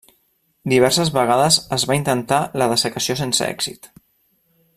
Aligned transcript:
Diverses 0.71 1.11
vegades 1.17 1.59
es 1.77 1.85
va 1.91 1.99
intentar 1.99 2.41
la 2.63 2.69
dessecació 2.73 3.19
sense 3.21 3.51
èxit. 3.55 3.93